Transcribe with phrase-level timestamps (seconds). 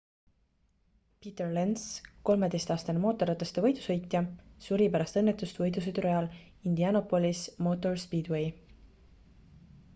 [1.25, 1.83] peter lenz
[2.29, 4.23] 13-aastane mootorrataste võidusõitja
[4.69, 6.31] suri pärast õnnetust võidusõidurajal
[6.71, 8.51] indianopolis motor speedway